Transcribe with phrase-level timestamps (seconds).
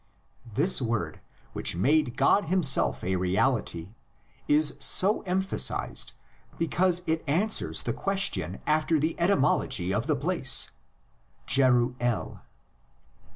[0.55, 1.19] This word,
[1.53, 3.93] which made God himself a reality,
[4.47, 6.13] is so emphasised
[6.57, 10.71] because it answers the question after the etymology of the place
[11.45, 12.39] (Jeruel).